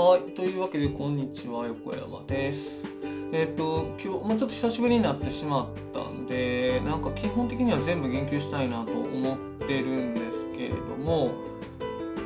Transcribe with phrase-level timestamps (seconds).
[0.00, 2.84] はい、というわけで、こんにちは、横山です。
[3.32, 11.32] えっ、ー、と、今日、もう、ちょっと久しぶりになってしまったんで、なんか基本的には全部言及したいなと思ってるんですけれども、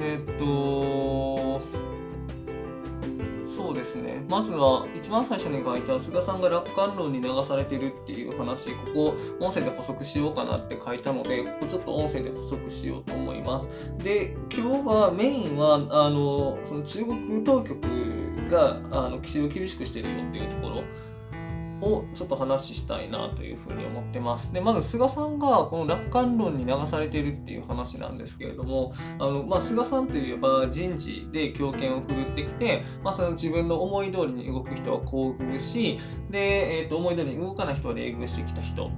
[0.03, 1.63] えっ、ー、と、
[3.53, 4.25] そうですね。
[4.31, 13.69] まずは、一番最初に書いた菅さんが楽観論に流されてるっていう話、ここ、音声で補足しようかなって書いたので、ここちょっと音声で補足しようと思います。
[14.03, 17.79] で、今日はメインは、あの、その中国当局
[18.51, 20.85] が、あの、規制を厳しくしてるよっていうところ。
[21.83, 24.53] をちょっと話したいなというふうに思ってます。
[24.53, 35.99] で、まず菅さんがこの楽観論に流されているっていう話なんですけれども、あの、まあ、菅さんといえば人事で強権を振るってきて、まあ、その自分の思い通りに動く人は厚遇し、
[36.31, 38.91] で、えっ、ー、と、思い通りに動かない人は冷遇してきた人。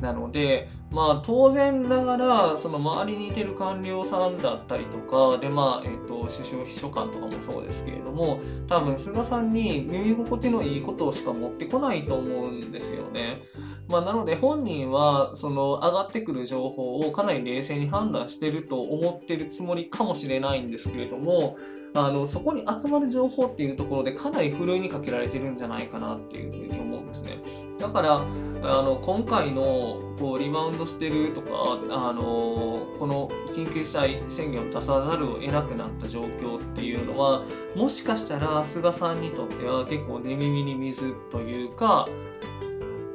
[0.00, 13.42] なので、まあ、当然ながらその周りにいてる官僚さんだったりとかで、まあえーと、首相秘書官とかもそうですけれども多分菅さんに耳心地のいいことをしか持ってこないと思うんですよね。
[13.88, 21.56] まあ、なので本人はその上がってくる情報をかなり冷静に判断してると思ってるつもりかもしれないんですけれども
[21.94, 27.38] あのそこに集まる情報っていうところでかなりふるいにかけられてるんじゃないかなっていうふうに思うんですね。
[27.78, 31.50] だからあの今回のこうリバウンドしてるとか
[31.90, 37.42] あのこの緊急事態宣言を出さざるを得なくなった状況っていうのは
[37.74, 42.06] もしかしたら菅さんにとっては結構寝耳に水というか、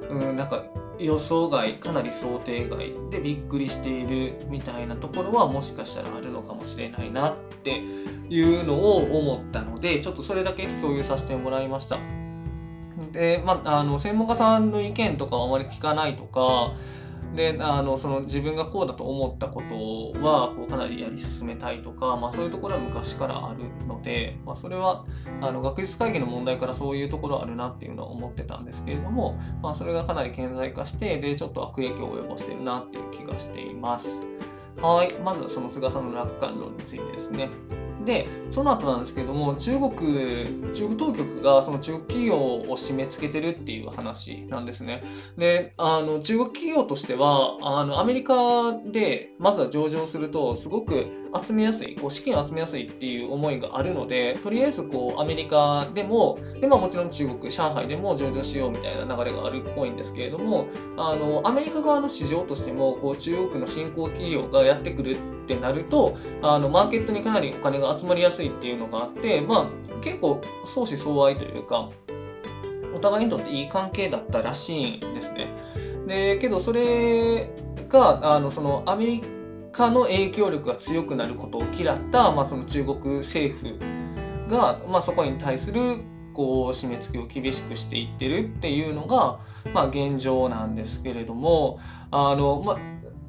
[0.09, 0.65] うん、なんか
[0.99, 7.81] 予想外かなり想定外でびっくりしているみたいなところはもしかしたらあるのかもしれないなって
[8.29, 11.99] いうのを思ったのでちょっとそれだけ共有させてもらいました。
[13.11, 16.73] で、まあ、あの専門家さんの意見とかはあまり聞かないとか
[17.33, 25.05] であのその自分がこうだと思ったことはこうかなりやり進めたいとか、まあ、そういうところは昔からあるので、まあ、それは
[25.41, 34.21] あの学術会議の問題からそういうところあるなっていうのは思ってたんですけれども、まあ、それがかなり顕在化してでちょっと悪影響を及ぼしてるなっていう気がしています。
[34.81, 37.49] はい、まずはその菅さんの楽観論についてですね。
[38.05, 45.03] でその後なんですけども中国中国当局がその中国企業を締め付けてるっていう話なんですね。
[45.37, 51.07] であの中国企業としてはあのアメリカでまずは上場するとすごく
[51.43, 60.67] 集めやすいこう資金集めやすいっていう思いがあるのでとりあえずこうアメリカでもで、まあ、もちろん中国上海でも上場しようみたいな流れがあるっぽいんですけれども
[60.97, 71.89] あのアメリカ側の市場としてもこう中国の新興企業がやってくるってってなるとあのマーケットにかなりお金が集まりやすいっていうのがあって、まあ、結構相思相愛というか
[72.93, 75.47] お互いにとっていい関係だったらしいんですね。
[76.07, 77.49] でけどそれ
[77.89, 79.21] があのそのアメリ
[79.71, 83.77] カの影響力が強くなることを嫌った、まあ、その中国政府
[84.47, 85.97] が、まあ、そこに対する
[86.33, 89.39] こう締め付けを厳しくしていってるっていうのが、
[89.73, 91.79] まあ、現状なんですけれども
[92.11, 92.77] あの、まあ、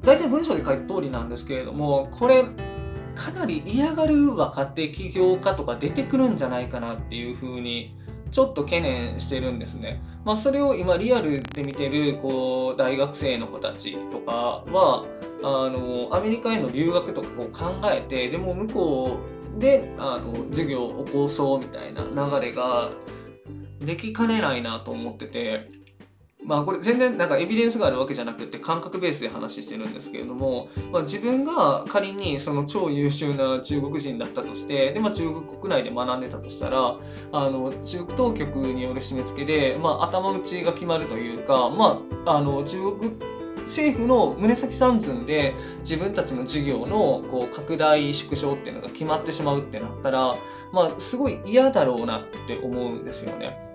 [0.07, 2.45] 大体文章で書いた通りなんですけれどもこれ
[3.13, 7.93] かなり嫌がる若手起業家とか出てくるんじゃないかなっていうふうに
[8.31, 10.01] ちょっと懸念してるんですね。
[10.23, 15.05] まあ、それを今リアルで見てるこう大学生の子たちとかは
[15.43, 19.17] あのアメリカへの留学とかこう考えてでも向こ
[19.57, 22.91] うであの授業を起こそうみたいな流れが
[23.79, 25.69] できかねないなと思ってて
[26.47, 36.97] まあこれ全然なんかエビデンスがあるわけじゃなくて感覚ベースで話してるんですけれども、まあ、自分が仮にその超優秀な中国人だったとしてで、まあ、中国国内で学んでたとしたら
[37.33, 43.11] あの中国当局による締め付けで、まあ、頭打ちが決まるというか、まあ、あの中国
[43.63, 50.35] 政府の胸先三寸で自分たちの事業のこう拡大縮小っていうのが決まってしまうってなったら、
[50.71, 53.66] まあ、すごい嫌だろうなって思うんですよね。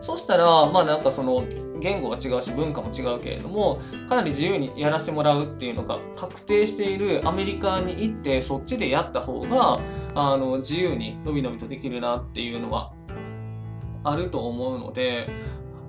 [0.00, 1.44] そしたら、まあなんかその
[1.78, 9.80] 言語は違うし文化も違うけれども、かなり自由にやらせてもらうっていうのが確定しているアメリカに行ってそっちでやった方が、
[10.14, 12.92] あの自由にのびのびとできるなっていうのは
[14.04, 15.28] あると思うので、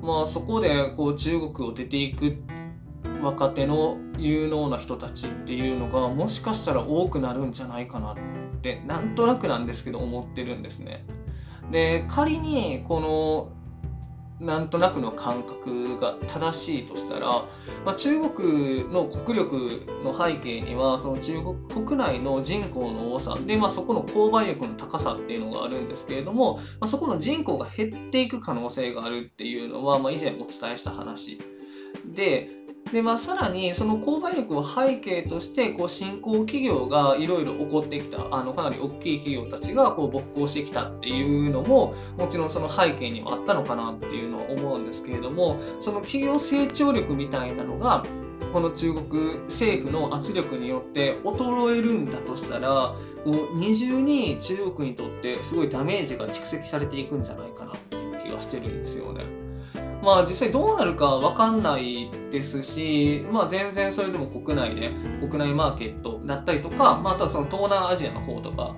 [0.01, 2.37] まあそこでこう中国を出ていく
[3.21, 8.15] 若手の有能な人たちっていうのがもしかしたら多くなるんじゃないかなっ
[8.61, 11.05] てなんとなくなんですけど思ってるんですね。
[11.69, 13.60] で仮にこの
[14.41, 17.27] なんとなくの感覚が正しいとしたら、
[17.85, 31.37] まあ、中国の国力の背景にはその中国国内の人口の多さで、まあ、そこの購買力の高さっていうのがあるんですけれども、まあ、そこの人口が減っていく可能性があるっていうのは、ま、以前お伝えした話。
[32.05, 32.49] で
[32.91, 48.03] でまあ、さらにその購買力を背景としてこう新興企業がいろいろ起こってきたあのかなり大きい企業たちがこう勃興してきたっていうのももちろんその背景にもあったのかなっていうのは思うんですけれどもその企業成長力みたいなのが
[48.51, 59.50] この中国政府の圧力によって衰えるんだとしたらこう二重に中国にとってすごいダメージが蓄積されていくんじゃないかなっていう気がしてるんですよね。
[60.01, 68.75] まあ実際どうなるか分かんないですし、まあ全然それでも国内で国内マーケットだったりとか、まあ、あとはその東南アジアの方とか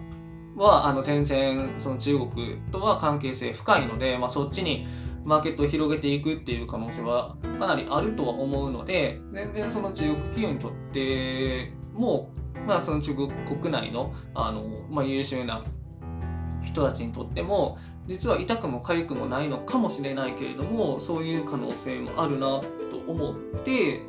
[0.56, 4.86] はあの全然その中国とは関係性深いので、まあ、そっちに
[5.24, 12.32] マーケットを広げていくっていう可能性はかなりあるとは思うので全然その中国企業にとっても、
[12.68, 15.64] まあ、その中国国内のあの、まあ、優秀な
[16.64, 24.02] 人たちにとっても実は痛くも痒くもないのかもしれないけれどもそういう可能性もあるなと思って、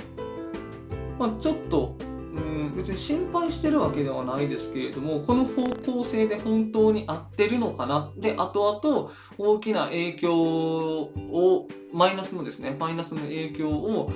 [1.19, 14.11] まあ、ちょっとうん別に心配してるわけではないですけれどもこの方向性で本当に合ってるのかなで後々大きな影響をマイナスのですねマイナスの影響を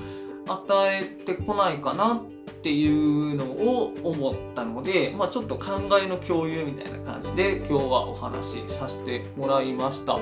[0.49, 10.19] 与えてこないかなってっていうのを思ったので、まあ、ちょっと考えの共有みたいな感じで今日はお話しさせてもらいました。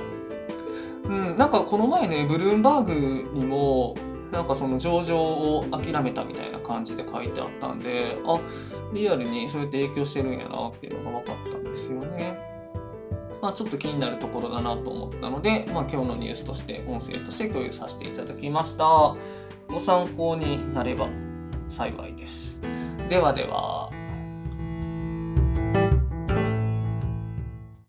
[1.04, 3.94] うん、なんかこの前ねブルームバーグにも
[4.32, 8.38] なんかその上場を諦めたみたいな感じで書いてあったんであ
[8.92, 12.38] リアルにそうやって影響してるんやなっていうのが分かったんですよね。
[13.40, 19.14] まあ、ちょっと気になるところだなと思ったので、まあ、今日のニュースとして音声として共有させていただきました。
[19.68, 21.08] ご参考になれば
[21.68, 22.58] 幸いです。
[23.08, 23.90] ではでは。